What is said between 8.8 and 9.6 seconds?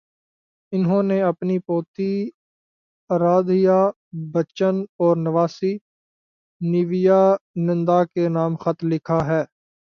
لکھا ہے۔